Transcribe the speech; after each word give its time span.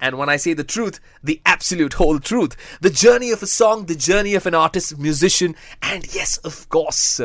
And 0.00 0.16
when 0.16 0.30
I 0.30 0.36
say 0.36 0.54
the 0.54 0.64
truth, 0.64 0.98
the 1.22 1.40
absolute 1.44 1.94
whole 1.94 2.18
truth. 2.18 2.56
The 2.80 2.90
journey 2.90 3.30
of 3.32 3.42
a 3.42 3.46
song, 3.46 3.84
the 3.86 3.94
journey 3.94 4.34
of 4.34 4.46
an 4.46 4.54
artist, 4.54 4.98
musician, 4.98 5.54
and 5.82 6.14
yes, 6.14 6.38
of 6.38 6.68
course, 6.70 7.20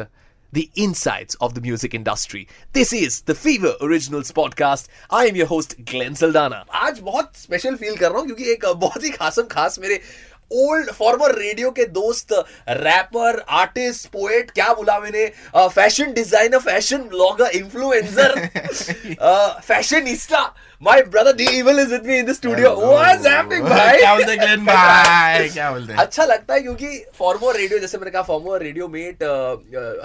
the 0.52 0.70
insides 0.76 1.36
of 1.36 1.54
the 1.54 1.62
music 1.62 1.94
industry. 1.94 2.48
This 2.74 2.92
is 2.92 3.22
the 3.22 3.36
Fever 3.36 3.76
Originals 3.82 4.32
podcast. 4.32 4.88
I 5.10 5.26
am 5.26 5.36
your 5.36 5.48
host, 5.48 5.76
Glenn 5.86 6.16
Saldana. 6.16 6.66
आज 6.74 7.00
बहुत 7.00 7.38
special 7.38 7.76
feel 7.76 7.98
कर 7.98 8.12
रहा 8.12 8.20
हूँ 8.20 8.26
क्योंकि 8.28 8.52
एक 8.52 8.66
बहुत 8.66 9.04
ही 9.04 9.10
खासम 9.10 9.48
खास 9.52 9.80
मेरे 9.80 10.02
old 10.51 10.91
former 10.93 11.35
radio 11.39 11.71
के 11.71 11.85
दोस्त 11.99 12.33
रैपर 12.69 13.45
आर्टिस्ट 13.59 14.07
पोएट 14.13 14.51
क्या 14.51 14.73
बोला 14.75 14.99
मैंने? 15.01 15.27
Fashion 15.57 16.13
designer 16.13 16.59
fashion 16.61 17.03
blogger 17.11 17.51
influencer 17.57 18.35
fashionista 19.67 20.43
my 20.83 21.03
brother 21.05 21.33
D'Evil 21.59 21.79
is 21.81 21.91
with 21.93 22.07
me 22.07 22.17
in 22.19 22.27
the 22.27 22.33
studio 22.33 22.75
what's 22.77 23.27
happening 23.27 23.65
भाई 23.65 23.99
क्या 23.99 24.15
बोलते 24.15 24.31
हैं 24.33 24.41
ग्लेन 24.41 24.65
भाई 24.67 25.49
क्या 25.49 25.71
बोलते 25.73 25.95
अच्छा 26.03 26.25
लगता 26.25 26.55
है 26.55 26.61
क्योंकि 26.61 27.05
फॉर्मर 27.19 27.57
रेडियो 27.57 27.79
जैसे 27.79 27.99
मैंने 27.99 28.11
कहा 28.11 28.23
फॉर्मर 28.23 28.63
रेडियो 28.63 28.89
मेट 28.89 29.23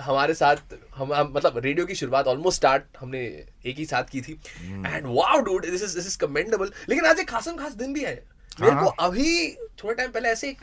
हमारे 0.02 0.34
साथ 0.34 0.56
हम, 0.96 1.14
हम 1.14 1.34
मतलब 1.36 1.58
रेडियो 1.66 1.86
की 1.86 1.96
शुरुआत 1.96 2.28
ऑलमोस्ट 2.28 2.58
स्टार्ट 2.58 2.84
हमने 3.00 3.20
एक 3.66 3.76
ही 3.78 3.86
साथ 3.86 4.10
की 4.12 4.22
थी. 4.22 4.40
And 4.64 5.06
wow 5.08 5.40
dude 5.42 5.66
this 5.66 5.84
is 5.84 5.96
this 5.96 6.08
is 6.08 6.18
commendable 6.20 6.72
लेकिन 6.90 7.06
आज 7.06 7.20
एक 7.20 7.30
खासम 7.30 7.56
खास 7.58 7.74
दिन 7.74 7.94
भी 7.94 8.04
है। 8.04 8.16
मेरे 8.62 8.74
हाँ, 8.74 8.84
को 8.84 8.90
अभी 9.06 9.48
थोड़े 9.84 9.96
टाइम 9.96 10.12
पहले 10.12 10.30
ऐसे 10.30 10.56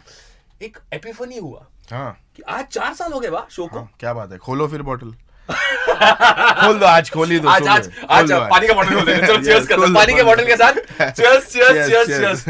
एक 0.62 0.78
एपिफनी 0.94 1.38
हुआ। 1.38 1.66
हाँ। 1.90 2.16
कि 2.36 2.42
आज 2.48 2.64
चार 2.72 2.94
साल 2.94 3.12
हो 3.12 3.20
गए 3.20 3.28
बा 3.30 3.46
शो 3.50 3.66
को। 3.66 3.78
हाँ 3.78 3.90
क्या 4.00 4.12
बात 4.14 4.32
है 4.32 4.38
खोलो 4.38 4.68
फिर 4.68 4.82
बोतल 4.88 5.14
खोल 5.48 6.78
दो 6.78 6.86
आज 6.86 7.10
खोली 7.10 7.38
दो 7.40 7.48
आज 7.48 7.66
आज 7.68 7.88
आज 8.10 8.32
पानी 8.50 8.66
का 8.66 8.74
बॉटल 8.74 8.94
खोल 8.94 9.04
देंगे 9.06 9.26
चलो 9.26 9.42
चीयर्स 9.44 9.66
करते 9.68 9.82
हैं। 9.84 9.94
पानी 9.94 10.14
के 10.14 10.22
बॉटल 10.22 10.46
के 10.46 10.56
साथ। 10.56 10.74
चीयर्स 11.00 11.52
चीयर्स 11.52 11.86
चीयर्स 11.88 12.06
चीयर्स 12.08 12.44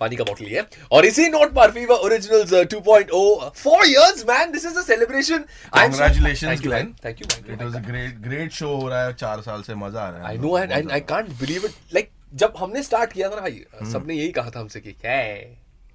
पानी 0.00 0.16
का 0.16 0.24
बॉटल 0.24 0.44
ही 0.44 0.52
है। 0.54 0.66
और 0.92 1.04
इसी 1.06 1.28
नोट 1.28 1.52
पर 1.54 1.70
Fever 1.70 1.96
Originals 2.06 2.52
2.0 2.74 3.50
four 3.62 3.84
years 3.86 4.24
man 4.28 4.52
this 4.52 4.64
is 4.66 4.78
a 4.78 4.82
celebration 4.82 5.44
Congratulations, 5.76 6.62
Glenn. 6.66 6.88
Thank 7.04 7.20
you 7.20 7.26
it 7.52 7.62
was 7.62 7.76
a 7.76 7.80
great 7.88 8.18
great 8.28 8.52
show 8.52 8.74
हो 8.76 8.88
रहा 8.88 9.04
है 9.04 9.12
चार 9.14 9.40
साल 9.42 9.62
से 9.62 9.74
मज़ा 9.74 10.00
आ 10.00 10.08
रहा 10.08 10.20
है। 10.20 10.26
I 10.28 10.38
know 10.38 10.58
and 10.58 10.90
I 10.90 11.00
can't 11.12 11.28
believe 11.40 11.64
it 11.64 11.72
like 11.94 12.10
जब 12.34 12.54
हमने 12.58 12.82
स्टार्ट 12.82 13.12
किया 13.12 13.28
था 13.30 13.34
ना 13.34 13.40
भाई 13.40 13.90
सबने 13.92 14.14
यही 14.14 14.30
कहा 14.32 14.50
था 14.50 14.60
हमसे 14.60 14.80
कि 14.80 14.92
क्या 14.92 15.12
है? 15.12 15.42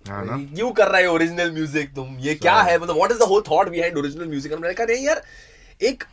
हम्म। 0.05 0.29
हाँ? 0.29 0.39
क्यों 0.55 0.71
कर 0.71 0.87
रहे 0.87 1.05
हो 1.05 1.13
ओरिजिनल 1.13 1.51
म्यूज़िक 1.53 1.93
तुम 1.95 2.17
ये 2.19 2.35
क्या 2.35 2.61
है? 2.61 2.77
मतलब 2.79 2.95
what 2.95 3.11
is 3.11 3.19
the 3.19 3.27
whole 3.29 3.43
thought 3.49 3.69
behind 3.69 3.97
original 3.97 4.27
music 4.27 4.53
हमने 4.53 4.73
कहा 4.73 4.85
नहीं 4.85 5.05
यार 5.05 5.21
एक 5.81 6.03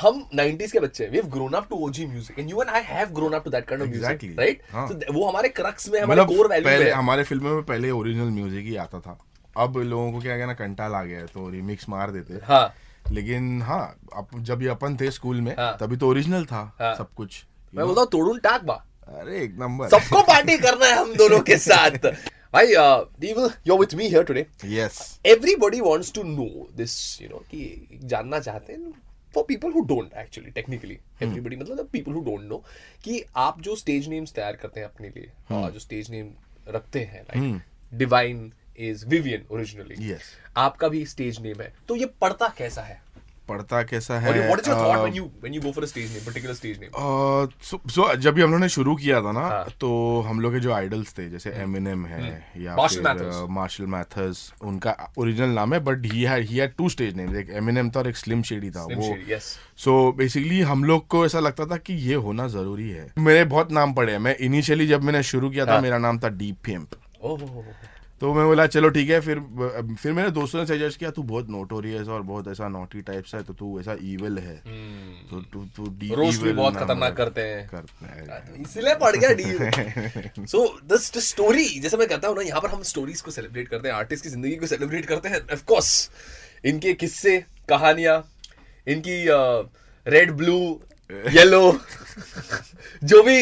हम 0.00 0.18
90s 0.38 0.72
के 0.72 0.80
बच्चे 0.80 1.04
हैं 1.04 1.10
we 1.10 1.16
have 1.18 1.26
grown 1.30 1.52
up 1.52 1.66
to 1.70 1.76
OG 1.86 2.06
music 2.06 2.38
and 2.38 2.50
you 2.50 2.60
and 2.62 2.70
I 2.70 2.82
have 2.86 3.08
grown 3.14 3.32
up 3.34 3.44
to 3.44 3.50
that 3.50 3.64
kind 3.68 3.82
of 3.82 3.90
music 3.90 4.36
right. 4.38 4.60
तो 4.72 5.12
वो 5.12 5.28
हमारे 5.28 5.48
क्रक्स 5.48 5.88
में 5.88 6.00
हमारे 6.00 6.20
मतलब 6.20 6.36
कोर 6.36 6.48
वैल्यू 6.50 6.70
पहले 6.70 6.90
हमारे 6.90 7.24
फ़िल्मों 7.24 7.54
में 7.54 7.62
पहले 7.64 7.90
ओरिजिनल 7.90 8.30
म्यूज़िक 8.32 8.64
ही 8.64 8.76
आता 8.76 9.00
था। 9.00 9.18
अब 9.56 9.76
लोगों 9.78 10.12
को 10.12 10.20
क्या 10.20 10.36
कहना 10.38 10.54
कंटाल 10.54 10.94
आ 10.94 11.02
गया 11.04 11.18
है 11.18 11.26
तो 11.26 11.48
रिमिक्स 11.50 11.88
मार 11.88 12.10
देते 12.10 12.40
हाँ। 12.46 12.74
लेकिन 13.12 13.62
हाँ 13.62 13.82
अब 14.16 14.42
जब 14.42 14.62
ये 14.62 14.68
अपन 14.68 14.96
थे 14.96 15.10
स्कूल 15.10 15.40
में 15.40 15.54
हाँ। 15.58 15.76
तभी 15.80 15.96
तो 15.96 16.08
ओरिजिनल 16.08 16.44
था 16.46 16.60
हाँ। 16.80 16.94
सब 16.96 17.12
कुछ। 17.16 17.42
मैं 17.74 17.86
बोलता 17.86 18.00
हूँ 18.00 18.08
तोड़ून 18.12 18.38
टाक 18.40 18.64
बा। 18.64 18.84
अरे 19.08 19.40
एक 19.42 19.56
नंबर। 19.58 19.88
सबको 19.88 20.22
पार्टी 20.22 20.56
करना 20.58 20.86
है 20.86 20.96
हम 20.96 21.14
दोनों 21.16 21.40
के 21.40 21.56
साथ। 21.58 21.98
भाई 22.52 22.74
D'Evil 23.20 23.50
you 23.66 23.74
are 23.74 23.80
with 23.80 23.94
me 23.94 24.08
here 24.08 24.22
today 24.24 24.46
yes 24.66 24.98
everybody 25.26 25.80
wants 25.82 26.10
to 26.18 26.24
know 26.28 26.50
this 26.80 26.94
you 27.22 27.30
know 27.32 27.42
कि 27.50 28.00
जानना 28.04 28.40
चाहते 28.40 28.72
हैं 28.72 28.92
for 29.34 29.44
people 29.48 29.72
who 29.72 29.80
don't 29.88 30.14
actually 30.20 30.52
technically. 30.52 30.94
Everybody 31.22 31.56
मतलब 31.62 31.90
people 31.90 32.14
who 32.14 32.22
don't 32.28 32.46
know 32.52 32.60
कि 33.04 33.22
आप 33.36 33.60
जो 33.62 33.74
स्टेज 33.76 34.08
नेम्स 34.08 34.32
तैयार 34.32 34.56
करते 34.56 34.80
हैं 34.80 34.86
अपने 34.86 35.08
लिए 35.08 35.56
और 35.56 35.70
जो 35.70 35.78
स्टेज 35.78 36.10
नेम 36.10 36.30
रखते 36.68 37.00
हैं 37.04 37.22
like 37.24 37.98
Divine 37.98 38.52
is 38.78 39.06
Vivian 39.06 39.44
originally 39.50 39.96
Yes. 40.08 40.22
आपका 40.56 40.88
भी 40.88 41.04
स्टेज 41.06 41.40
नेम 41.42 41.60
है। 41.60 41.72
तो 41.88 41.96
ये 41.96 42.06
पढ़ता 42.20 42.48
कैसा 42.58 42.82
है? 42.82 43.00
पढ़ता 43.48 43.82
कैसा 43.84 44.18
है 44.18 44.32
what 44.38 44.60
is 44.60 44.68
your 44.68 44.78
thought 44.78 44.98
when 44.98 45.14
you 45.14 45.24
when 45.42 45.54
you 45.54 45.60
go 45.60 45.72
for 45.72 45.84
a 45.84 45.86
stage 45.86 46.12
name 46.12 46.24
particular 46.26 46.54
stage 46.54 46.80
name 46.80 46.90
so 47.62 47.80
so 47.90 48.14
जब 48.16 48.34
भी 48.34 48.42
हम 48.42 48.50
लोग 48.50 48.60
ने 48.60 48.68
शुरू 48.68 48.94
किया 48.96 49.20
था 49.22 49.32
ना 49.32 49.40
हाँ। 49.40 49.64
तो 49.80 49.90
हम 50.20 50.40
लोग 50.40 50.52
के 50.52 50.60
जो 50.60 50.72
आइडल्स 50.72 51.12
थे 51.18 51.28
जैसे 51.30 51.50
एमिनेम 51.58 52.04
है 52.06 52.20
या 52.56 52.72
हम्म। 52.72 52.82
Marshall 52.82 53.02
फिर 53.02 53.24
Mathers. 53.24 53.50
मार्शल 53.50 53.86
मैथर्स 53.86 54.52
उनका 54.62 54.96
ओरिजिनल 55.18 55.54
नाम 55.54 55.74
है 55.74 55.80
but 55.80 56.06
he 56.12 56.22
had 56.22 56.46
he 56.46 56.56
had 56.56 56.74
two 56.78 56.88
stage 56.88 57.16
names 57.16 57.36
एक 57.36 57.50
एमिनेम 57.54 57.90
था 57.90 58.00
और 58.00 58.08
एक 58.08 58.16
स्लिम 58.16 58.42
शेडी 58.42 58.70
था 58.70 58.86
Slim 58.86 58.98
वो 58.98 59.38
सो 59.76 60.12
बेसिकली 60.12 60.60
हम 60.62 60.84
लोग 60.84 61.06
को 61.06 61.24
ऐसा 61.26 61.40
लगता 61.40 61.66
था 61.66 61.76
कि 61.76 61.94
ये 62.08 62.14
होना 62.14 62.48
ज़रूरी 62.48 62.88
है 62.90 63.12
मेरे 63.18 63.44
बहुत 63.46 63.72
नाम 63.72 63.92
पड़े 63.92 64.12
हैं 64.12 64.18
मैं 64.18 64.36
इनिशियली 64.40 64.86
जब 64.86 65.02
मैंने 65.02 65.22
शुरू 65.24 65.50
किया 65.50 65.66
था 65.66 65.72
हाँ। 65.72 65.82
मेरा 65.82 65.98
नाम 65.98 66.18
था 66.18 66.28
डीप 66.28 66.56
ओह 67.22 67.38
तो 68.20 68.32
मैं 68.34 68.44
बोला 68.46 68.66
चलो 68.66 68.88
ठीक 68.88 69.10
है 69.10 69.20
फिर 69.20 69.40
फिर 70.02 70.12
मेरे 70.12 70.30
दोस्तों 70.30 70.58
ने 70.58 70.66
सजेस्ट 70.66 70.98
किया 70.98 71.10
तू 71.10 71.22
बहुत 71.22 71.48
नोटोरियस 71.50 72.08
और 72.08 72.22
बहुत 72.22 72.48
ऐसा 72.48 72.68
नोटी 72.68 73.02
टाइप 73.02 73.24
सा 73.24 73.36
है 73.38 73.44
तो 73.44 73.54
तू 73.54 73.78
ऐसा 73.80 73.92
इविल 74.04 74.38
है। 74.38 74.56
तो 75.30 75.40
तू 75.42 75.64
तू 75.76 75.84
deep 75.98 76.16
रोस्ट 76.16 76.42
भी 76.42 76.52
बहुत 76.52 76.76
खतरनाक 76.76 77.16
करते 77.16 77.40
हैं। 77.40 77.68
करते 77.68 78.06
हैं। 78.06 78.62
इसलिए 78.62 78.94
पड़ 78.94 79.14
गया 79.16 79.32
डी 79.32 80.46
सो 80.46 80.66
दिस 80.84 81.06
स्टोरी 81.28 81.68
जैसे 81.80 81.96
मैं 81.96 82.08
कहता 82.08 82.28
हूँ 82.28 82.36
ना 82.36 82.42
यहाँ 82.42 82.60
पर 82.60 82.70
हम 82.70 82.82
स्टोरीज 82.82 83.20
को 83.20 83.30
सेलिब्रेट 83.30 83.68
करते 83.68 83.88
हैं 83.88 83.94
आर्टिस्ट 83.94 84.24
की 84.24 84.30
ज़िंदगी 84.30 84.56
को 84.56 84.66
सेलिब्रेट 84.66 85.06
करते 85.06 85.28
हैं 85.28 85.40
ऑफ़ 85.52 85.64
कोर्स 85.64 86.10
इनके 86.64 86.94
किस्से 86.94 87.38
कहानियाँ 87.68 88.18
इनकी 88.86 89.24
रेड 90.06 90.32
ब्लू 90.32 90.58
येलो 91.34 91.60
जो 93.04 93.22
भी 93.22 93.36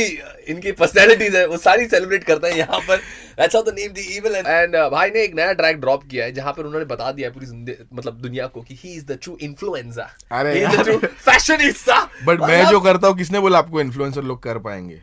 इनकी 0.49 0.73
पर्सनैलिटीज 0.73 1.37
है 1.37 1.47
वो 1.47 1.57
सारी 1.57 1.87
सेलिब्रेट 1.87 2.25
करते 2.25 2.49
हैं 2.49 2.57
यहाँ 2.57 2.79
पर। 2.81 3.01
अच्छा 3.39 3.61
तो 3.61 3.71
नेम 3.71 3.93
द 3.93 3.99
इविल 3.99 4.35
एंड 4.37 4.77
भाई 4.93 5.11
ने 5.11 5.23
एक 5.23 5.35
नया 5.35 5.53
ट्रैक 5.53 5.81
ड्रॉप 5.81 6.05
किया 6.05 6.25
है 6.25 6.33
जहाँ 6.33 6.53
पर 6.53 6.65
उन्होंने 6.65 6.87
बता 6.87 7.11
दिया 7.13 7.31
पूरी 7.31 7.47
मतलब 7.93 8.21
दुनिया 8.21 8.47
को 8.47 8.63
कि 8.63 8.79
he 8.85 8.93
is 8.95 9.05
the 9.05 9.19
true 9.23 9.37
influencer 9.41 10.09
अरे 10.33 10.53
he 10.55 10.65
is 10.65 10.77
the 10.77 10.85
true 10.85 10.97
fashionista 10.99 12.01
but 12.25 12.41
मैं 12.41 12.65
जो 12.67 12.81
करता 12.81 13.09
हूँ 13.09 13.17
किसने 13.17 13.41
बोला 13.41 13.59
आपको 13.59 13.81
इन्फ्लुएंसर 13.81 14.23
लोग 14.23 14.43
कर 14.43 14.59
पाएँगे? 14.59 15.01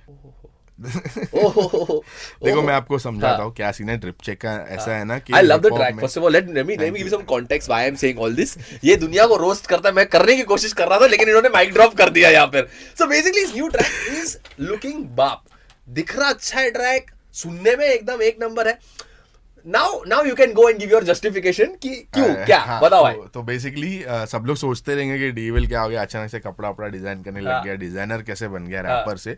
देखो 2.43 2.61
मैं 2.61 2.73
आपको 2.73 2.99
समझाता 2.99 3.35
हाँ। 3.35 3.45
हूँ 3.45 3.53
क्या 3.55 3.71
सीन 3.71 3.89
है 3.89 3.97
ड्रिप 3.97 4.21
चेक 4.23 4.39
का 4.41 4.53
ऐसा 4.69 4.95
है। 4.95 5.03
ना 5.05 5.17
कि 5.19 5.33
I 5.33 5.41
love 5.41 5.59
the 5.59 5.73
track 5.75 5.99
first 5.99 6.17
of 6.17 6.25
all 6.25 6.33
let 6.33 6.49
me 6.49 6.75
let 6.75 6.93
me 6.93 6.99
give 6.99 7.09
some 7.09 7.23
context 7.29 7.69
why 7.69 7.81
I 7.81 7.87
am 7.89 7.95
saying 7.95 8.19
all 8.19 8.35
this. 8.35 8.57
ये 8.83 8.95
दुनिया 8.95 9.25
को 9.27 9.35
रोस्ट 9.37 9.67
करता 9.67 9.89
है 9.89 9.95
मैं 9.95 10.05
करने 10.07 10.35
की 10.35 10.43
कोशिश 10.51 10.73
कर 10.73 10.87
रहा 10.87 10.99
था 10.99 11.07
लेकिन 11.07 11.27
इन्होंने 11.27 11.49
माइक 11.49 11.73
ड्रॉप 11.73 11.95
कर 11.97 12.09
दिया 12.09 12.29
यहाँ 12.29 12.47
पर। 12.47 12.67
So 12.97 13.07
basically 13.07 13.45
new 13.53 13.67
track 13.67 14.19
is 14.19 14.37
looking 14.59 15.03
बाप 15.15 15.43
दिख 15.89 16.17
रहा 16.17 16.29
अच्छा 16.29 16.59
है 16.59 16.71
ट्रैक 16.71 17.11
सुनने 17.33 17.75
में 17.75 17.85
एकदम 17.85 18.21
एक 18.21 18.37
नंबर 18.41 18.67
है। 18.67 18.77
Now 19.65 20.03
now 20.07 20.25
you 20.25 20.35
can 20.35 20.53
go 20.53 20.69
and 20.69 20.79
give 20.79 20.91
your 20.91 21.03
justification 21.03 21.65
कि 21.65 21.89
क्यों 22.13 22.25
अरे, 22.25 22.45
क्या 22.45 22.59
हाँ, 22.59 22.79
बताओ 22.81 23.03
भाई 23.03 23.13
तो, 23.13 23.27
तो 23.27 23.41
बेसिकली 23.43 24.03
सब 24.07 24.43
लोग 24.47 24.57
सोचते 24.57 24.95
रहेंगे 24.95 25.17
कि 25.19 25.31
डीविल 25.31 25.67
क्या 25.67 25.81
हो 25.81 25.89
गया 25.89 26.01
अचानक 26.01 26.31
से 26.31 26.39
कपड़ा 26.39 26.69
वपड़ा 26.69 26.87
डिज़ाइन 26.87 27.23
करने 27.23 27.41
हाँ। 27.41 27.57
लग 27.57 27.63
गया 27.63 27.75
डिज़ाइनर 27.75 28.21
कैसे 28.21 28.47
बन 28.47 28.67
गया 28.67 28.81
हाँ। 28.81 28.97
रैपर 28.97 29.17
से 29.17 29.37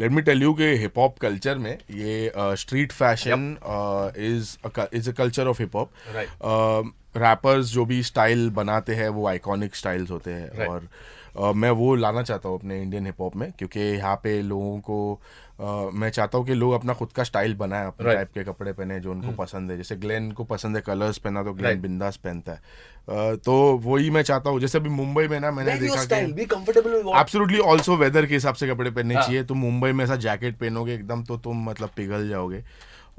लेट 0.00 0.12
मी 0.12 0.22
टेल 0.22 0.42
यू 0.42 0.52
कि 0.54 0.74
हिप 0.76 0.98
हॉप 0.98 1.18
कल्चर 1.18 1.58
में 1.58 1.72
ये 1.90 2.32
street 2.36 2.92
fashion 2.92 3.56
is 4.16 4.56
is 4.94 5.10
a 5.10 5.12
culture 5.12 5.46
of 5.46 5.62
hip 5.62 5.76
hop. 5.76 5.92
Rappers 7.16 7.66
जो 7.66 7.84
भी 7.84 8.02
स्टाइल 8.02 8.50
बनाते 8.50 8.94
हैं 8.94 9.08
वो 9.08 9.26
आइकॉनिक 9.26 9.76
स्टाइल्स 9.76 10.10
होते 10.10 10.30
हैं 10.30 10.50
Right. 10.50 10.68
और 10.68 10.88
अ, 11.38 11.52
मैं 11.52 11.70
वो 11.70 11.94
लाना 11.94 12.22
चाहता 12.22 12.48
हूँ 12.48 12.58
अपने 12.58 12.80
इंडियन 12.82 13.06
हिप 13.06 13.20
हॉप 13.20 13.36
में 13.36 13.50
क्योंकि 13.58 13.80
यहाँ 13.80 14.14
पे 14.22 14.40
लोगों 14.42 14.78
को 14.80 14.98
अ, 15.60 15.90
मैं 15.94 16.10
चाहता 16.10 16.38
हूँ 16.38 16.46
कि 16.46 16.54
लोग 16.54 16.72
अपना 16.72 16.92
खुद 16.94 17.12
का 17.12 17.24
स्टाइल 17.24 17.54
बनाए 17.54 17.86
अपने 17.86 18.06
Right. 18.06 18.18
Hmm. 18.18 18.34
टाइप 18.34 18.46
के 18.46 18.52
कपड़े 18.52 18.72
पहने 18.72 18.98
जो 19.00 19.10
उनको 19.10 19.32
पसंद 19.32 19.70
है 19.70 19.76
जैसे 19.76 19.96
ग्लेन 19.96 20.30
को 20.32 20.44
पसंद 20.44 20.76
है 20.76 20.82
कलर्स 20.82 21.18
पहना 21.18 21.42
तो 21.42 21.52
ग्लेन 21.52 21.70
Right. 21.70 21.82
बिंदास 21.82 22.16
पहनता 22.16 22.52
है 22.52 22.58
अ, 22.58 23.34
तो 23.36 23.52
वही 23.84 24.10
मैं 24.10 24.22
चाहता 24.22 24.50
हूँ 24.50 24.60
जैसे 24.60 24.78
अभी 24.78 24.90
मुंबई 24.90 25.26
में 25.28 25.38
ना 25.40 25.50
मैंने 25.50 25.70
देखा 25.80 26.00
एब्सोल्युटली 27.20 27.58
ऑल्सो 27.58 27.96
वेदर 27.96 28.26
के 28.26 28.34
हिसाब 28.34 28.54
से 28.54 28.68
कपड़े 28.68 28.90
पहनने 28.90 29.14
हाँ. 29.14 29.22
चाहिए 29.22 29.44
तुम 29.44 29.58
मुंबई 29.58 29.92
में 29.92 30.04
ऐसा 30.04 30.16
जैकेट 30.16 30.58
पहनोगे 30.58 30.94
एकदम 30.94 31.22
तो 31.24 31.36
तुम 31.36 31.64
मतलब 31.68 31.90
पिघल 31.96 32.28
जाओगे 32.28 32.62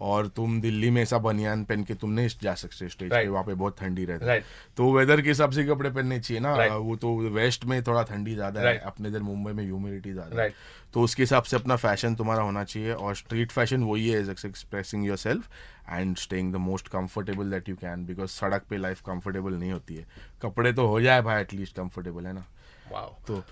और 0.01 0.27
तुम 0.35 0.59
दिल्ली 0.61 0.89
में 0.89 1.01
ऐसा 1.01 1.17
बनियान 1.25 1.63
पहन 1.63 1.83
के 1.83 1.93
तुम 1.95 2.11
नहीं 2.11 2.29
जा 2.41 2.53
सकते 2.55 2.87
स्टेज 2.89 3.09
right. 3.09 3.23
पे 3.23 3.29
वहाँ 3.29 3.43
पे 3.43 3.53
बहुत 3.53 3.79
ठंडी 3.79 4.05
रहती 4.05 4.25
है 4.25 4.31
Right. 4.31 4.47
तो 4.77 4.91
वेदर 4.93 5.21
के 5.21 5.29
हिसाब 5.29 5.51
से 5.51 5.63
कपड़े 5.65 5.89
पहनने 5.89 6.19
चाहिए 6.19 6.41
ना 6.41 6.55
Right. 6.55 6.71
वो 6.85 6.95
तो 6.95 7.15
वेस्ट 7.31 7.65
में 7.65 7.81
थोड़ा 7.83 8.03
ठंडी 8.03 8.33
ज़्यादा 8.35 8.61
है 8.61 8.77
अपने 8.91 9.09
इधर 9.09 9.19
मुंबई 9.21 9.51
में 9.51 9.63
ह्यूमिडिटी 9.63 10.13
ज़्यादा 10.13 10.41
है. 10.41 10.53
तो 10.93 11.01
उसके 11.01 11.23
हिसाब 11.23 11.43
से 11.43 11.55
अपना 11.57 11.75
फ़ैशन 11.77 12.15
तुम्हारा 12.15 12.43
होना 12.43 12.63
चाहिए 12.63 12.93
और 12.93 13.15
स्ट्रीट 13.15 13.51
फ़ैशन 13.51 13.83
वही 13.83 14.09
है 14.09 14.19
as 14.19 14.29
expressing 14.29 15.05
your 15.05 15.17
self 15.17 15.49
and 15.89 16.15
staying 16.17 16.53
the 16.53 16.55
most 16.65 16.87
comfortable 16.87 17.51
that 17.51 17.69
you 17.69 17.75
can 17.75 18.05
because 18.05 18.29
सड़क 18.31 18.65
पे 18.69 18.77
लाइफ 18.77 19.01
कंफर्टेबल 19.05 19.53
नहीं 19.53 19.71
होती 19.71 19.95
है 19.95 20.05
कपड़े 20.41 20.73
तो 20.73 20.87
हो 20.87 21.01
जाए 21.01 21.21
भाई 21.21 21.41
एटलीस्ट 21.41 21.75
कंफर्टेबल 21.77 22.25
है 22.27 22.33
ना 22.33 22.45
वाओ 22.91 23.15
तो 23.27 23.43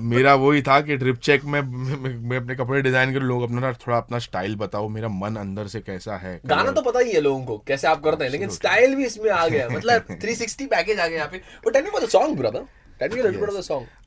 मेरा 0.00 0.34
वही 0.34 0.62
था 0.62 0.80
कि 0.80 0.96
ट्रिप 0.96 1.16
चेक 1.16 1.44
में 1.44 1.60
मैं, 1.60 2.36
अपने 2.36 2.54
कपड़े 2.54 2.82
डिज़ाइन 2.82 3.12
कर 3.12 3.20
लोग 3.20 3.42
अपना 3.42 3.72
थोड़ा 3.72 3.96
अपना 3.96 4.18
स्टाइल 4.18 4.56
बताओ 4.56 4.88
मेरा 4.88 5.08
मन 5.08 5.36
अंदर 5.36 5.66
से 5.66 5.80
कैसा 5.80 6.16
है 6.16 6.40
गाना 6.46 6.70
तो 6.70 6.82
पता 6.82 6.98
ही 6.98 7.12
है 7.12 7.20
लोगों 7.20 7.44
को 7.44 7.64
कैसे 7.66 7.88
आप 7.88 8.02
करते 8.04 8.24
हैं 8.24 8.30
लेकिन 8.30 8.48
स्टाइल 8.48 8.94
भी 8.94 9.06
इसमें 9.06 9.30
आ 9.30 9.48
गया 9.48 9.68
मतलब 9.68 10.06
360 10.20 10.66
पैकेज 10.66 11.00
आ 11.00 11.06
गया 11.06 11.18
यहाँ 11.18 11.28
पे। 11.28 11.40
But 11.66 11.76
any 11.76 12.06
the 12.06 12.08
song 12.08 12.38
brother 12.38 12.64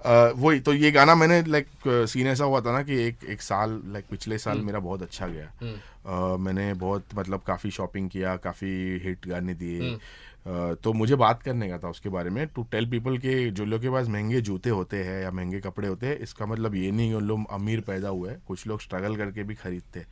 Uh, 0.05 0.39
वही 0.39 0.59
तो 0.59 0.73
ये 0.73 0.91
गाना 0.91 1.15
मैंने 1.15 1.43
लाइक 1.43 1.67
सीन 1.87 2.27
ऐसा 2.27 2.43
हुआ 2.43 2.61
था 2.61 2.71
ना 2.71 2.83
कि 2.83 3.03
एक 3.03 3.17
एक 3.29 3.41
साल 3.41 3.81
लाइक 3.85 4.05
पिछले 4.09 4.37
साल 4.37 4.55
हम्म। 4.55 4.65
मेरा 4.65 4.79
बहुत 4.79 5.01
अच्छा 5.01 5.27
गया। 5.27 5.51
Uh, 5.53 6.39
मैंने 6.39 6.73
बहुत 6.73 7.05
मतलब 7.15 7.41
काफ़ी 7.47 7.71
शॉपिंग 7.71 8.09
किया 8.09 8.35
काफ़ी 8.35 8.99
हिट 9.03 9.27
गाने 9.27 9.53
दिए। 9.53 9.79
हम्म। 9.79 9.95
Uh, 9.95 10.81
तो 10.81 10.93
मुझे 10.93 11.15
बात 11.15 11.43
करने 11.43 11.69
का 11.69 11.77
था 11.77 11.89
उसके 11.89 12.09
बारे 12.09 12.29
में 12.29 12.47
टू 12.47 12.63
टेल 12.63 12.89
पीपल 12.89 13.17
के 13.17 13.49
जो 13.49 13.65
लोग 13.65 13.81
के 13.81 13.89
पास 13.89 14.07
महँगे 14.07 14.41
जूते 14.41 14.69
होते 14.69 15.03
हैं 15.03 15.23
या 15.23 15.31
महँगे 15.31 15.59
कपड़े 15.59 15.87
होते 15.87 16.07
हैं 16.07 16.17
इसका 16.17 16.45
मतलब 16.45 16.75
ये 16.75 16.91
नहीं 16.91 17.09
कि 17.09 17.15
उन 17.15 17.23
लोग 17.23 17.51
अमीर 17.51 17.81
पैदा 17.81 18.09
हुए 18.09 18.35
कुछ 18.47 18.67
लोग 18.67 18.81
स्ट्रगल 18.81 19.15
करके 19.15 19.43
भी 19.43 19.55
खरीदते 19.55 19.99
हैं। 19.99 20.07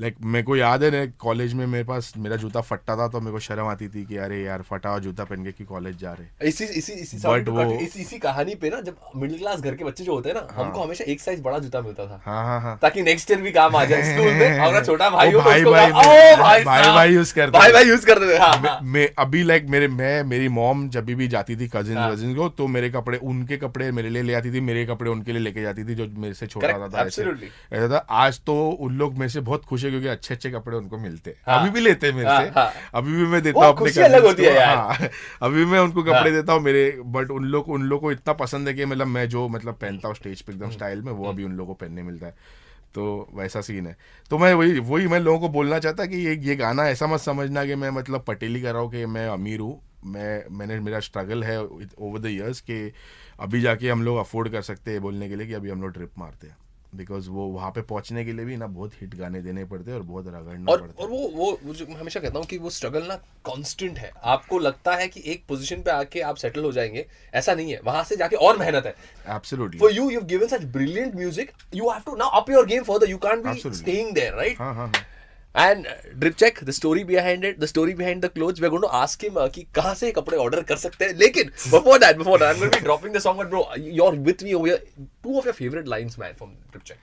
लाइक 0.00 0.16
मेरे 0.24 0.42
को 0.42 0.56
याद 0.56 0.82
है 0.82 0.90
ना 0.90 1.12
कॉलेज 1.18 1.54
में 1.54 1.66
मेरे 1.66 1.84
पास 1.84 2.12
मेरा 2.16 2.36
जूता 2.36 2.60
फटा 2.60 2.96
था 2.96 3.08
तो 3.08 3.20
मेरे 3.20 3.32
को 3.32 3.38
शर्म 3.38 3.66
आती 3.66 3.88
थी 3.88 4.04
कि 4.04 4.16
अरे 4.16 4.42
यार 4.42 4.62
फटा 4.62 4.88
हुआ 4.90 4.98
जूता 4.98 5.24
पहन 5.24 5.44
के 5.44 5.52
कि 5.52 5.64
कॉलेज 5.64 5.98
जा 5.98 6.12
रहे 6.12 6.48
इसी 6.48 6.64
इसी 6.64 6.92
इसी 6.92 7.18
cut, 7.18 7.48
वो- 7.48 7.80
इसी 7.80 8.00
इसी 8.00 8.18
कहानी 8.18 8.54
पे 8.54 8.70
ना 8.70 8.80
जब 8.80 8.96
मिडिल 9.16 9.38
क्लास 9.38 9.60
घर 9.60 9.74
के 9.74 9.84
बच्चे 9.84 10.04
जो 10.04 10.14
होते 10.14 10.28
हैं 10.28 10.36
ना 10.36 10.46
हाँ, 10.50 10.64
हमको 10.64 10.82
हमेशा 10.82 11.04
एक 11.04 11.20
साइज़ 11.20 11.42
बड़ा 11.42 11.58
जूता 11.58 11.80
मिलता 11.80 12.06
था। 12.06 12.20
हाँ 12.24 12.44
हाँ 12.44 12.60
हाँ। 12.60 12.78
ताकि 12.82 13.02
नेक्स्ट 13.02 13.30
ईयर 13.30 13.40
भी 13.40 13.50
काम 13.50 13.76
आ 13.76 13.84
जाए 13.84 14.02
स्कूल 14.02 14.32
में 14.32 14.58
और 14.60 14.84
छोटा 14.84 15.10
भाई 15.10 15.32
हो 15.32 15.38
तो 15.40 15.44
भाई 15.44 15.64
भाई 15.64 15.90
कहा, 15.90 16.00
में- 16.02 16.36
"ओ 16.36 16.42
भाई 16.42 16.64
भाई 16.64 16.82
साहब।" 16.82 16.94
भाई 16.94 17.16
use 17.16 17.32
करते 17.32 17.58
भाई 17.58 17.72
भाई 17.72 17.84
यूज़ 17.84 18.06
करते 18.06 18.32
थे 18.34 18.38
हाँ, 18.38 18.80
मैं, 18.82 19.04
हाँ। 19.04 19.26
अभी 19.26 19.42
लाइक 19.42 19.66
मेरे 19.68 19.88
मैं 19.88 20.24
मेरी 20.24 20.48
मॉम 20.48 20.88
जब 20.88 21.04
भी 21.04 21.28
जाती 21.28 21.56
थी 21.56 21.68
कजिन 21.68 21.96
हाँ। 21.96 22.14
कजिन 22.14 22.34
को 22.34 22.48
तो 22.48 22.66
मेरे 22.66 22.90
कपड़े 22.90 23.18
उनके 23.18 23.56
कपड़े 23.56 23.92
मेरे 23.92 24.10
लिए 24.10 24.22
ले 24.22 24.34
आती 24.34 24.52
थी 24.52 24.60
मेरे 24.60 24.86
कपड़े 24.86 25.10
उनके 25.10 25.32
लिए 25.32 25.40
लेके 25.40 25.62
जाती 25.62 25.84
थी 25.84 25.94
जो 25.94 26.06
मेरे 26.16 26.34
से 26.34 26.46
छोटा 26.46 26.68
था, 26.88 27.02
ऐसे 27.02 27.24
था। 27.88 28.06
आज 28.10 28.40
तो 28.40 28.70
उन 28.70 28.92
लोग 28.92 29.14
मेरे 29.14 29.28
से 29.28 29.40
बहुत 29.40 29.64
खुश 29.64 29.84
है 29.84 29.89
क्योंकि 29.90 30.08
अच्छे 30.08 30.34
अच्छे 30.34 30.50
कपड़े 30.50 30.76
उनको 30.76 30.98
मिलते 30.98 31.30
हैं 31.30 31.36
हाँ। 31.46 31.60
अभी 31.60 31.70
भी 31.70 31.80
लेते 31.80 32.06
हैं 32.06 32.14
मेरे 32.14 32.28
हाँ, 32.28 32.44
से 32.44 32.50
हाँ। 32.50 32.72
अभी 32.94 33.12
भी 33.12 33.26
मैं 33.26 33.42
देता 33.42 33.66
हूँ 33.66 33.76
अपने 33.76 34.02
अलग 34.04 34.26
होती 34.26 34.44
है 34.44 34.54
यार। 34.54 34.76
हाँ। 34.76 35.08
अभी 35.42 35.64
मैं 35.64 35.78
उनको 35.78 36.02
कपड़े 36.02 36.30
हाँ। 36.30 36.30
देता 36.30 36.52
हूँ 36.52 36.62
मेरे 36.62 36.84
बट 37.06 37.30
उन 37.30 37.44
लोग 37.44 37.68
उन 37.68 37.82
लोग 37.82 38.00
को 38.00 38.12
इतना 38.12 38.32
पसंद 38.32 38.68
है 38.68 38.74
कि 38.74 38.84
मतलब 38.84 39.06
मैं 39.06 39.28
जो 39.28 39.48
मतलब 39.48 39.74
पहनता 39.74 40.08
हूँ 40.08 40.16
स्टेज 40.16 40.40
पे 40.40 40.52
हम्म। 40.52 40.62
एकदम 40.62 40.76
स्टाइल 40.76 41.02
में 41.02 41.12
वो 41.12 41.28
अभी 41.28 41.44
उन 41.44 41.52
लोगों 41.52 41.74
को 41.74 41.84
पहनने 41.84 42.02
मिलता 42.02 42.26
है 42.26 42.34
तो 42.94 43.28
वैसा 43.34 43.60
सीन 43.60 43.86
है 43.86 43.96
तो 44.30 44.38
मैं 44.38 44.54
वही 44.54 44.78
वही 44.78 45.06
मैं 45.08 45.20
लोगों 45.20 45.40
को 45.40 45.48
बोलना 45.48 45.78
चाहता 45.78 46.06
कि 46.06 46.16
ये 46.16 46.34
ये 46.36 46.56
गाना 46.56 46.88
ऐसा 46.88 47.06
मत 47.06 47.20
समझना 47.20 47.64
कि 47.64 47.74
मैं 47.74 47.90
मतलब 47.90 48.24
पटेली 48.26 48.62
कर 48.62 48.72
रहा 48.72 48.82
हूँ 48.82 48.90
कि 48.90 49.06
मैं 49.06 49.28
अमीर 49.28 49.60
हूँ 49.60 49.80
मैं 50.04 50.44
मैंने 50.50 50.80
मेरा 50.80 51.00
स्ट्रगल 51.00 51.44
है 51.44 51.60
ओवर 51.64 52.18
द 52.18 52.26
इयर्स 52.26 52.60
कि 52.60 52.92
अभी 53.40 53.60
जाके 53.60 53.90
हम 53.90 54.02
लोग 54.02 54.18
अफोर्ड 54.18 54.48
कर 54.48 54.62
सकते 54.62 54.90
हैं 54.90 55.00
बोलने 55.00 55.28
के 55.28 55.36
लिए 55.36 55.46
कि 55.46 55.54
अभी 55.54 55.70
हम 55.70 55.82
लोग 55.82 55.92
ट्रिप 55.92 56.12
मारते 56.18 56.46
हैं 56.46 56.56
बिकॉज़ 56.96 57.28
वो 57.30 57.46
वहाँ 57.46 57.70
पे 57.70 57.82
पहुँचने 57.82 58.24
के 58.24 58.32
लिए 58.32 58.44
भी 58.44 58.56
ना 58.56 58.66
बहुत 58.66 58.92
हिट 59.00 59.14
गाने 59.14 59.40
देने 59.42 59.64
पड़ते 59.64 59.90
हैं 59.90 59.98
और 59.98 60.04
बहुत 60.04 60.26
रगड़ना 60.26 60.72
और 60.72 60.80
पड़ता 60.80 61.02
और 61.02 61.10
वो 61.10 61.18
वो 61.34 61.58
वो 61.64 61.74
जो 61.74 61.86
मैं 61.86 61.96
हमेशा 61.96 62.20
कहता 62.20 62.38
हूँ 62.38 62.46
कि 62.46 62.58
वो 62.58 62.70
स्ट्रगल 62.70 63.06
ना 63.06 63.14
कांस्टेंट 63.46 63.98
है। 63.98 64.10
आपको 64.24 64.58
लगता 64.58 64.94
है 64.94 65.06
कि 65.08 65.22
एक 65.26 65.44
पोजीशन 65.48 65.82
पे 65.82 65.90
आके 65.90 66.20
आप 66.20 66.36
सेटल 66.36 66.64
हो 66.64 66.72
जाएँगे 66.72 67.06
ऐसा 67.34 67.54
नहीं 67.54 67.72
है। 67.72 67.80
वहाँ 67.84 68.02
से 68.04 68.16
जाके 68.16 68.36
और 68.36 68.58
मेहनत 68.58 68.86
है। 68.86 68.94
है 69.26 69.36
absolutely 69.36 70.16
given 70.26 70.46
such 70.46 70.64
brilliant 70.72 71.14
music 71.14 71.52
you 71.74 71.90
have 71.90 72.02
to 72.06 72.16
now 72.16 72.40
up 72.40 72.50
your 72.50 72.66
game 72.66 72.82
for 72.82 72.98
the 72.98 73.10
you 73.10 73.18
can't 73.18 73.46
be 73.46 73.74
staying 73.74 74.12
there 74.14 74.34
right 74.34 74.58
हाँ 74.58 74.90
there 74.92 75.08
and 75.54 75.86
drip 76.16 76.34
check 76.34 76.58
the 76.64 76.70
story 76.70 77.04
behind 77.04 77.44
it 77.44 77.58
the 77.60 77.66
story 77.66 77.94
behind 77.94 78.24
the 78.24 78.28
cloth 78.34 78.60
we 78.62 78.68
gone 78.68 78.80
to 78.80 78.86
ask 78.98 79.24
him 79.24 79.46
कि 79.54 79.66
कहाँ 79.74 79.94
से 79.94 80.12
कपड़े 80.12 80.38
order 80.38 80.62
कर 80.62 80.76
सकते 80.76 81.04
हैं? 81.04 81.14
लेकिन 81.14 81.50
before 81.66 81.98
that 81.98 82.18
before 82.18 82.38
that 82.38 82.48
I 82.48 82.54
am 82.54 82.60
gonna 82.60 82.70
be 82.70 82.80
dropping 82.80 83.14
the 83.14 83.18
song 83.18 83.40
but 83.40 83.46
bro 83.46 83.68
you 83.78 84.04
are 84.04 84.16
with 84.28 84.42
me 84.44 84.52
over 84.52 84.82
two 85.22 85.38
of 85.38 85.46
your 85.46 85.52
favourite 85.52 85.88
lines 85.88 86.18
man 86.18 86.32
from 86.32 86.50
drip 86.50 86.82
check 86.82 86.98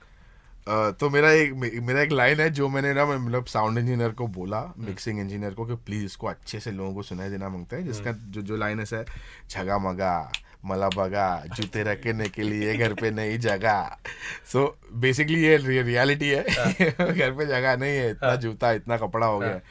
तो 1.00 1.08
मेरा 1.10 1.30
एक 1.32 1.52
मेरा 1.82 2.00
एक 2.00 2.10
लाइन 2.12 2.40
है 2.40 2.48
जो 2.50 2.68
मैंने 2.68 2.92
ना 2.94 3.04
मतलब 3.06 3.44
साउंड 3.46 3.78
इंजीनियर 3.78 4.10
को 4.12 4.26
बोला 4.32 4.60
मिक्सिंग 4.78 5.20
इंजीनियर 5.20 5.54
को 5.54 5.64
कि 5.66 5.74
प्लीज़ 5.86 6.04
इसको 6.04 6.26
अच्छे 6.26 6.60
से 6.60 6.70
लोगों 6.70 6.94
को 6.94 7.02
सुनाई 7.02 7.28
देना 7.28 7.48
मांगते 7.48 7.76
हैं 7.76 7.86
जिसका 7.86 8.12
जो 8.28 8.42
जो 8.42 8.56
लाइन 8.56 8.80
है 8.82 9.04
झगा 9.50 9.78
मगा 9.78 10.12
मला 10.68 10.88
बगा 10.96 11.26
जूते 11.56 11.82
रखने 11.82 12.28
के 12.28 12.42
लिए 12.42 12.74
घर 12.76 12.94
पे 13.00 13.10
नहीं 13.10 13.38
जगह 13.38 13.96
सो 14.52 14.64
बेसिकली 15.04 15.42
ये 15.44 15.56
रियलिटी 15.66 16.28
है 16.28 16.44
हाँ। 16.58 16.72
घर 17.12 17.30
पे 17.32 17.46
जगह 17.46 17.76
नहीं 17.76 17.96
है 17.96 18.10
इतना 18.10 18.34
जूता 18.46 18.72
इतना 18.72 18.96
कपड़ा 18.96 19.26
हो 19.26 19.38
गया 19.38 19.50
है। 19.50 19.62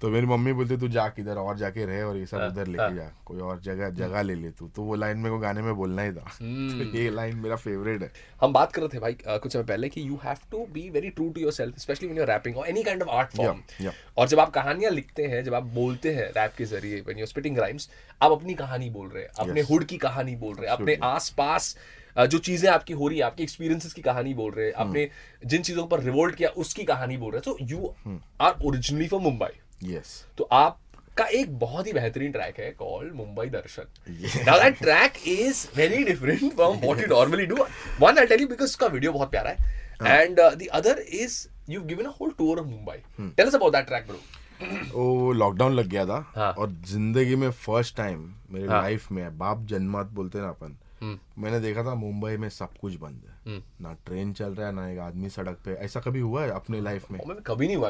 तो 0.00 0.08
मेरी 0.10 0.26
मम्मी 0.26 0.52
बोलती 0.52 0.76
तू 0.76 0.88
जा 0.88 1.06
किधर 1.10 1.36
और 1.36 1.56
जाके 1.58 1.84
रहे 1.86 2.02
और 2.02 2.16
ये 2.16 2.26
सब 2.26 2.38
हाँ, 2.38 2.48
उधर 2.48 2.66
लेके 2.66 2.94
जा 2.96 3.10
कोई 3.26 3.40
और 3.40 3.60
जगह 3.60 3.90
जगह 3.96 4.22
ले 4.22 4.34
ले 4.34 4.50
तू 4.50 4.68
तो 4.76 4.82
वो 4.82 4.94
लाइन 4.94 5.18
मेरे 5.18 5.30
को 5.30 5.38
गाने 5.38 5.62
में 5.62 5.74
बोलना 5.76 6.02
ही 6.02 6.12
था 6.12 6.30
हम्म। 6.40 6.78
तो 6.82 6.98
ये 6.98 7.10
लाइन 7.10 7.36
मेरा 7.36 7.56
फेवरेट 7.58 8.02
है 8.02 8.10
हम 8.40 8.52
बात 8.52 8.72
कर 8.72 8.82
रहे 8.82 8.88
थे 8.88 8.98
भाई 8.98 9.16
कुछ 9.26 9.52
समय 9.52 9.62
पहले 9.64 9.88
कि 9.88 10.08
you 10.08 10.18
have 10.24 10.38
to 10.50 10.66
be 10.72 10.88
very 10.90 11.10
true 11.10 11.28
to 11.30 11.40
your 11.40 11.52
self 11.52 11.78
specially 11.78 12.08
when 12.08 12.20
you 12.20 12.26
rapping 12.26 12.56
और 12.56 12.68
any 12.68 12.82
kind 12.82 13.02
of 13.02 13.10
art 13.12 13.36
form. 13.36 13.62
और 14.18 14.28
जब 14.28 14.40
आप 14.40 14.50
कहानियाँ 14.50 14.92
लिखते 14.92 15.26
हैं 15.26 15.44
जब 15.44 15.54
आप 15.54 15.64
बोलते 15.74 16.14
हैं 16.14 16.28
रैप 16.32 16.54
के 16.58 16.64
ज़रिए 16.66 17.00
व्हेन 17.00 17.18
यू 17.18 17.26
स्पिटिंग 17.26 17.58
राइम्स 17.58 17.90
आप 18.20 18.32
अपनी 18.32 18.54
कहानी 18.56 18.90
बोल 18.90 19.08
रहे 19.08 19.22
हैं 19.22 19.30
अपने. 19.38 19.60
हुड 19.62 19.84
की 19.84 19.98
कहानी 19.98 20.36
बोल 20.38 20.54
रहे 20.54 20.66
हैं 20.66 20.76
अपने. 20.76 20.98
आस-पास 21.04 21.74
जो 22.16 22.38
चीज़ें 22.40 22.68
आपकी 22.70 22.92
हो 22.92 23.08
रही 23.08 23.18
है 23.18 23.24
आपकी 23.24 23.42
एक्सपीरियंसेस 23.42 23.92
की 23.92 24.02
कहानी 24.02 24.32
बोल 24.34 24.52
रहे 24.52 24.66
हैं 24.66 24.72
Hmm. 24.72 24.80
आपने 24.80 25.08
जिन 25.44 25.62
चीज़ों 25.62 25.86
पर 25.86 26.00
रिवोल्ट 26.02 26.34
किया 26.34 26.48
उसकी 26.58 26.84
कहानी 26.84 27.16
बोल 27.16 27.32
रहे 27.32 27.38
हैं 27.38 27.44
so 27.44 27.66
you. 27.66 27.94
Are 28.40 28.64
originally 28.64 29.06
from 29.08 29.22
Mumbai 29.22 29.58
yes 29.82 30.24
तो 30.38 30.44
आपका 30.52 31.24
एक 31.38 31.58
बहुत 31.58 31.86
ही 31.86 31.92
बेहतरीन 31.92 32.32
ट्रैक 32.32 32.60
है 32.60 32.70
called 32.78 33.14
Mumbai 33.14 33.46
Darshan 33.48 34.44
now 34.46 34.58
that 34.60 34.78
track 34.78 35.18
is 35.28 35.66
very 35.76 36.02
different 36.04 36.52
from 36.54 36.76
what 36.78 37.00
you 37.00 37.06
normally 37.06 37.46
do 37.46 37.66
one 38.00 38.18
I 38.18 38.26
tell 38.26 38.40
you 38.40 38.48
because 38.48 38.68
उसका 38.68 38.86
वीडियो 38.88 39.12
बहुत 39.12 39.30
प्यारा 39.30 39.50
है 39.50 40.22
and 40.22 40.36
the 40.36 40.66
other 40.72 41.04
is 41.12 41.46
you 41.70 41.80
given 41.84 42.04
a 42.04 42.12
whole 42.20 42.30
tour 42.38 42.60
of 42.60 42.66
Mumbai 42.66 43.32
tell 43.36 43.46
us 43.46 43.54
about 43.54 43.72
that 43.72 43.86
track 43.86 44.06
bro 44.06 44.20
वो 44.94 45.32
lockdown 45.32 45.74
लग 45.74 45.86
गया 45.86 46.04
था 46.06 46.24
हाँ। 46.36 46.52
और 46.52 46.70
ज़िंदगी 46.86 47.36
में 47.36 47.50
फ़र्स्ट 47.50 47.96
टाइम 47.96 48.28
मेरे 48.50 48.66
हाँ। 48.68 48.82
लाइफ 48.82 49.10
में 49.12 49.38
बाप 49.38 49.64
जन्मात 49.66 50.06
बोलते 50.06 50.38
ना 50.38 50.48
अपन। 50.48 50.76
मैंने 51.02 51.60
देखा 51.60 51.84
था 51.84 51.94
मुंबई 51.94 52.36
में 52.36 52.48
सब 52.48 52.76
कुछ 52.80 52.94
बंद 52.94 53.22
है। 53.26 53.62
ना 53.80 53.92
ट्रेन 54.06 54.32
चल 54.32 54.54
रहा 54.54 54.66
है 54.66 54.74
ना 54.74 54.88
एक 54.90 54.98
आदमी 54.98 55.28
सड़क 55.28 55.58
पे। 55.64 55.74
ऐसा 55.74 56.00
कभी 56.00 56.20
हुआ 56.20 56.42
है 56.42 56.50
अपने 56.50 56.80
लाइफ 56.80 57.10
में? 57.10 57.20
कभी 57.46 57.66
नहीं 57.66 57.76
हुआ 57.76 57.88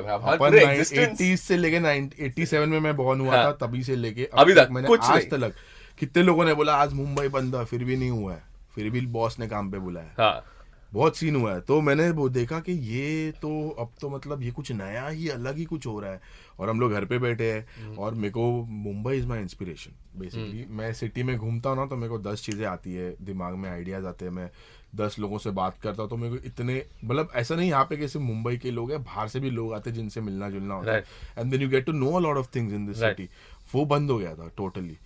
एटीज 1.02 1.40
से 1.40 1.56
लेके 1.56 1.76
एट्टी 2.24 2.46
सेवन 2.46 2.68
में 2.68 2.80
मैं 2.80 2.96
बॉर्न 2.96 3.20
हुआ 3.20 3.36
हाँ। 3.36 3.44
था 3.44 3.66
तभी 3.66 3.82
से 3.84 3.96
लेके 3.96 4.28
अभी 4.34 4.54
तक 4.54 4.68
मैंने 4.70 4.88
कुछ 4.88 5.00
आज 5.00 5.30
तक 5.30 5.52
कितने 5.98 6.22
लोगों 6.22 6.44
ने 6.44 6.54
बोला 6.54 6.74
आज 6.76 6.92
मुंबई 6.92 7.28
बंद 7.28 7.56
है 7.56 7.64
फिर 7.64 7.84
भी 7.84 7.96
नहीं 7.96 8.10
हुआ 8.10 8.32
है। 8.32 8.42
फिर 8.74 8.90
भी 8.90 9.00
बॉस 9.06 9.38
ने 9.38 9.48
काम 9.48 9.70
पे 9.70 9.78
बुलाया। 9.78 10.14
हाँ। 10.18 10.59
बहुत 10.92 11.16
सीन 11.16 11.36
हुआ 11.36 11.52
है। 11.54 11.60
तो 11.60 11.80
मैंने 11.80 12.08
वो 12.10 12.28
देखा 12.28 12.58
कि 12.60 12.72
ये 12.72 13.30
तो 13.32 13.50
अब 13.80 13.92
तो 14.00 14.08
मतलब 14.10 14.42
ये 14.42 14.50
कुछ 14.50 14.72
नया 14.72 15.06
ही 15.08 15.28
अलग 15.28 15.56
ही 15.58 15.64
कुछ 15.64 15.86
हो 15.86 15.98
रहा 16.00 16.12
है। 16.12 16.20
और 16.58 16.70
हम 16.70 16.80
लोग 16.80 16.92
घर 16.92 17.04
पे 17.04 17.18
बैठे 17.18 17.52
हैं 17.52 17.96
और 17.96 18.14
मेरे 18.14 18.30
को 18.30 18.50
Mumbai 18.64 19.16
is 19.18 19.26
my 19.26 19.40
inspiration 19.40 19.92
basically 20.16 20.64
मैं 20.70 20.92
सिटी 20.94 21.22
में 21.22 21.36
घूमता 21.36 21.70
हूँ 21.70 21.76
ना 21.76 21.86
तो 21.86 21.96
मेरे 21.96 22.08
को 22.08 22.18
दस 22.20 22.44
चीज़ें 22.44 22.64
आती 22.66 22.94
है 22.94 23.14
दिमाग 23.22 23.54
में 23.54 23.68
आइडियाज़ 23.70 24.06
आते 24.06 24.24
हैं। 24.24 24.32
मैं 24.32 24.50
दस 24.96 25.16
लोगों 25.18 25.38
से 25.38 25.50
बात 25.52 25.78
करता 25.82 26.02
हूँ 26.02 26.10
तो 26.10 26.16
मेरे 26.16 26.36
को 26.36 26.46
इतने 26.46 26.82
मतलब 27.04 27.28
ऐसा 27.34 27.54
नहीं 27.54 27.68
यहाँ 27.70 27.84
पे 27.84 27.96
कैसे 27.96 28.18
मुंबई 28.18 28.56
के 28.56 28.70
लोग 28.70 28.90
हैं 28.92 29.02
बाहर 29.04 29.28
से 29.28 29.40
भी 29.40 29.50
लोग 29.50 29.72
आते 29.74 29.90
हैं 29.90 29.96
जिनसे 29.96 30.20
मिलना 30.20 30.50
जुलना 30.50 30.74
होता 30.74 30.92
है। 30.92 31.04
And 31.38 31.50
then 31.50 31.62
you 31.62 31.68
get 31.68 31.86
to 31.86 31.92
know 31.92 32.10
a 32.10 32.20
lot 32.20 32.36
of 32.36 32.48
things 32.56 32.72
in 32.72 32.86
this 32.86 33.00
city 33.00 33.28
वो 33.74 33.84
बंद 33.86 34.10
हो 34.10 34.18
गया 34.18 34.34
था 34.34 34.50
टोटली 34.56 34.96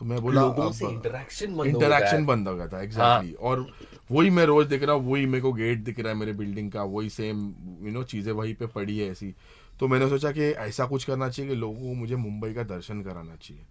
तो 0.00 0.06
मैं 0.06 0.20
बोला 0.22 0.40
लोगों 0.40 0.70
से 0.72 0.86
इंटरेक्शन 0.86 1.56
बंद 1.56 1.74
हो 1.74 1.80
इंटरेक्शन 1.80 2.24
बंद 2.26 2.48
हो 2.48 2.54
गया 2.56 2.66
था 2.68 2.80
एग्जैक्टली 2.82 3.32
और 3.32 3.66
वही 4.10 4.30
मैं 4.30 4.44
रोज 4.44 4.66
देख 4.66 4.82
रहा 4.82 4.94
हूँ 4.96 5.10
वही 5.10 5.26
मेरे 5.26 5.42
को 5.42 5.52
गेट 5.52 5.78
दिख 5.84 6.00
रहा 6.00 6.12
है 6.12 6.18
मेरे 6.18 6.32
बिल्डिंग 6.32 6.70
का 6.72 6.82
वही 6.82 7.10
सेम 7.10 7.42
यू 7.82 7.92
नो 7.92 8.02
चीज़ें 8.04 8.32
वही 8.32 8.54
पे 8.54 8.66
पड़ी 8.66 8.98
है 8.98 9.10
ऐसी। 9.10 9.34
तो 9.80 9.88
मैंने 9.88 10.08
सोचा 10.08 10.32
कि 10.32 10.40
ऐसा 10.40 10.86
कुछ 10.86 11.04
करना 11.04 11.28
चाहिए 11.28 11.50
कि 11.50 11.56
लोगों 11.56 11.80
को 11.80 11.94
मुझे 11.94 12.16
मुंबई 12.16 12.52
का 12.54 12.62
दर्शन 12.62 13.02
कराना 13.02 13.36
चाहिए। 13.36 13.62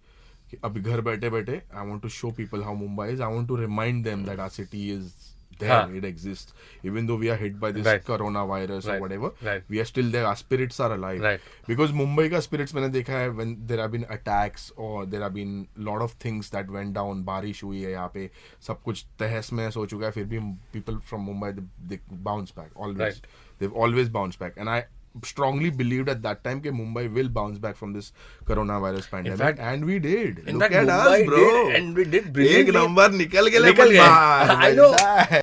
कि 0.50 0.56
अभी 0.64 0.80
घर 0.80 1.00
बैठे 1.00 1.30
बैठे 1.30 1.60
I 1.74 1.86
want 1.86 2.02
to 2.02 2.08
show 2.08 2.30
people 2.30 2.62
how 2.62 2.74
Mumbai 2.74 3.08
is 3.08 3.22
I 3.22 3.34
want 3.34 3.48
to 3.48 3.56
remind 3.56 4.04
them 4.04 4.24
that 4.26 4.40
our 4.40 4.48
city 4.48 4.90
is 4.92 5.12
हाँ. 5.58 5.86
huh. 5.88 5.94
it 5.96 6.04
exists 6.04 6.54
even 6.82 7.06
though 7.06 7.16
we 7.16 7.28
are 7.30 7.36
hit 7.36 7.58
by 7.60 7.70
this 7.72 7.84
Right. 7.86 8.04
coronavirus 8.04 8.86
or 8.86 8.90
Right. 8.92 9.00
whatever 9.00 9.30
Right. 9.42 9.64
we 9.68 9.80
are 9.80 9.84
still 9.84 10.10
there 10.10 10.26
our 10.26 10.36
spirits 10.36 10.80
are 10.80 10.92
alive 10.94 11.20
Right. 11.20 11.40
because 11.66 11.92
mumbai 11.92 12.30
ka 12.30 12.40
spirits 12.40 12.72
maine 12.74 12.90
dekha 12.92 13.18
hai 13.22 13.28
when 13.40 13.56
there 13.66 13.78
have 13.78 13.92
been 13.92 14.06
attacks 14.18 14.70
or 14.76 15.06
there 15.06 15.20
have 15.26 15.34
been 15.34 15.68
lot 15.90 16.00
of 16.02 16.12
things 16.26 16.50
that 16.50 16.70
went 16.78 16.94
down 17.00 17.24
barish 17.24 17.60
hui 17.68 17.82
hai 17.84 17.92
yahan 17.96 18.14
pe 18.14 18.28
sab 18.68 18.82
kuch 18.88 19.04
तहस 19.24 19.52
में 19.60 19.66
ho 19.76 19.86
chuka 19.94 20.04
hai 20.04 20.10
fir 20.20 20.24
bhi 20.24 20.40
people 20.78 20.98
from 21.12 21.26
Mumbai 21.32 21.52
they, 21.58 21.66
they 21.94 22.00
bounce 22.30 22.52
back 22.52 22.70
always 22.76 22.98
Right. 22.98 23.26
they've 23.58 23.72
always 23.86 24.08
bounced 24.08 24.38
back 24.38 24.56
and 24.56 24.68
I 24.78 24.84
strongly 25.24 25.70
believed 25.70 26.08
at 26.08 26.22
that 26.22 26.42
time 26.44 26.60
that 26.62 26.72
Mumbai 26.72 27.12
will 27.12 27.28
bounce 27.28 27.58
back 27.58 27.76
from 27.76 27.92
this 27.92 28.12
coronavirus 28.44 29.10
pandemic, 29.10 29.38
fact, 29.38 29.58
and 29.58 29.84
we 29.84 29.98
did. 29.98 30.40
In 30.46 30.58
Look 30.58 30.72
fact, 30.72 30.74
at 30.74 30.86
Mumbai 30.86 31.22
us, 31.22 31.26
bro, 31.26 31.36
did, 31.38 31.76
and 31.76 31.96
we 31.96 32.04
did 32.04 32.32
brilliantly. 32.32 32.72
Number 32.72 33.08
nikal 33.08 33.50
gaya, 33.50 33.72
nikal. 33.72 33.98
I 34.00 34.72
know. 34.72 34.94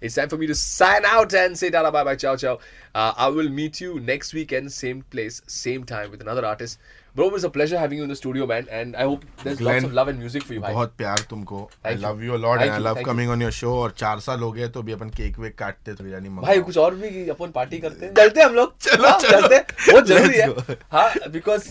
it's 0.01 0.15
time 0.15 0.29
for 0.29 0.37
me 0.37 0.47
to 0.47 0.55
sign 0.55 1.05
out 1.05 1.33
and 1.33 1.57
say 1.57 1.69
"Dada, 1.69 1.91
bye 1.91 2.03
bye, 2.03 2.15
ciao 2.15 2.35
ciao. 2.35 2.59
Uh, 2.95 3.13
I 3.17 3.27
will 3.27 3.49
meet 3.49 3.81
you 3.81 3.99
next 3.99 4.33
weekend, 4.33 4.71
same 4.71 5.03
place, 5.03 5.41
same 5.47 5.83
time 5.83 6.11
with 6.11 6.21
another 6.21 6.45
artist. 6.45 6.79
Bro, 7.17 7.25
it 7.29 7.33
was 7.33 7.43
a 7.43 7.49
pleasure 7.49 7.77
having 7.79 7.97
you 7.97 8.03
in 8.03 8.09
the 8.09 8.15
studio, 8.15 8.45
man, 8.45 8.67
and 8.69 8.95
I 8.95 9.03
hope 9.03 9.23
there's 9.43 9.57
Glenn, 9.57 9.77
lots 9.77 9.85
of 9.85 9.93
love 9.93 10.09
and 10.09 10.19
music 10.19 10.43
for 10.47 10.53
you. 10.55 10.59
बहुत 10.61 10.91
प्यार 10.97 11.25
तुमको. 11.29 11.61
Thank 11.85 11.95
you. 11.97 12.03
Love 12.03 12.21
you 12.23 12.37
lot 12.37 12.59
Thank 12.59 12.61
and 12.63 12.71
I 12.71 12.77
you, 12.79 12.85
love 12.87 12.95
thank 12.97 13.21
you. 13.21 13.29
On 13.31 13.41
your 13.41 13.51
show 13.51 13.73
और 13.77 13.91
चार 13.97 14.19
साल 14.25 14.39
हो 14.39 14.51
गए 14.51 14.67
तो 14.75 14.81
भी 14.81 14.91
अपन 14.93 15.09
केक 15.15 15.39
वेक 15.39 15.55
काटते 15.59 15.93
तो 15.93 16.03
बिरयानी 16.03 16.29
मंगा 16.29 16.47
भाई 16.47 16.59
कुछ 16.67 16.77
और 16.77 16.95
भी 16.95 17.27
अपन 17.29 17.51
पार्टी 17.55 17.79
करते 17.79 18.05
हैं? 18.05 18.13
चलते 18.19 18.41
हम 18.41 18.53
लोग? 18.55 18.73
हाँ, 19.05 19.17
चलते 19.19 19.55
हैं. 19.55 19.65
बहुत 19.91 20.07
ज़रूरी 20.07 20.37
है. 20.37 20.77
हाँ 20.91 21.29
because 21.31 21.67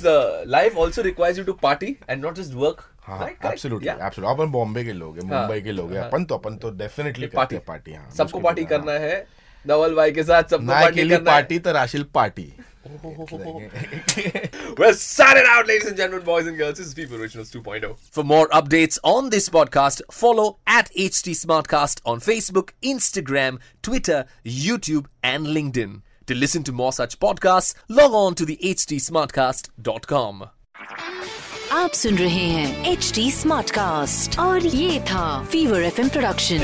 life 0.56 0.76
also 0.86 1.02
requires 1.02 1.38
you 1.38 1.44
to 1.44 1.52
party 1.62 1.96
and 2.10 2.24
not 2.24 2.34
just 2.34 2.54
work 2.64 2.84
हाँ 3.06 3.28
एब्सोल्युटली 3.28 3.88
एब्सोल्युटली 3.88 4.30
अपन 4.34 4.50
बॉम्बे 4.52 4.84
के 4.84 4.92
लोग 4.92 5.18
हैं 5.18 5.28
हाँ, 5.30 5.40
मुंबई 5.40 5.60
के 5.62 5.72
लोग 5.72 5.92
हैं. 5.92 6.00
हाँ। 6.00 6.08
अपन 6.08 6.24
तो 6.24 6.34
अपन 6.34 6.56
तो 6.64 6.70
डेफिनेटली 6.84 7.26
पार्टी 7.36 7.58
पार्टी 7.68 7.94
हाँ 7.94 8.10
सबको 8.16 8.40
पार्टी 8.40 8.62
है, 8.62 8.68
करना. 8.68 8.92
है. 8.92 9.26
धवल 9.64 9.94
भाई 9.94 10.12
के 10.12 10.22
साथ 10.22 10.50
सबको 10.50 10.66
पार्टी 10.72 11.00
करना 11.08 11.14
है. 11.16 11.24
पार्टी 11.24 11.58
तो 11.58 11.72
राशिल 11.72 12.06
party 12.14 12.52
Well, 14.77 14.93
sign 14.93 15.37
it 15.37 15.45
out, 15.45 15.67
ladies 15.67 15.87
and 15.87 15.97
gentlemen, 15.97 16.25
boys 16.25 16.47
and 16.47 16.57
girls. 16.57 16.77
This 16.77 16.87
is 16.87 16.93
People 16.93 17.17
Originals 17.17 17.51
2.0. 17.51 17.97
For 18.11 18.23
more 18.23 18.47
updates 18.49 18.97
on 19.03 19.29
this 19.29 19.49
podcast, 19.49 20.01
follow 20.11 20.57
at 20.67 20.89
HT 20.93 21.35
Smartcast 21.35 22.01
on 22.05 22.19
Facebook, 22.19 22.69
Instagram, 22.81 23.59
Twitter, 23.81 24.25
YouTube, 24.45 25.05
and 25.23 25.47
LinkedIn. 25.47 26.01
To 26.27 26.35
listen 26.35 26.63
to 26.63 26.71
more 26.71 26.93
such 26.93 27.19
podcasts, 27.19 27.73
log 27.89 28.13
on 28.13 28.35
to 28.35 28.45
the 28.45 28.57
htsmartcast.com. 28.57 30.49
आप 31.71 31.91
सुन 31.93 32.17
रहे 32.17 32.47
हैं 32.49 32.91
H 32.91 33.11
D 33.15 33.31
smart 33.31 33.71
cast 33.71 34.37
और 34.39 34.65
ये 34.65 34.99
था 35.09 35.43
Fever 35.51 35.83
F 35.83 35.99
production 35.99 36.59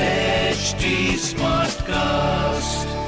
HD 0.54 0.94
Smartcast. 1.28 3.01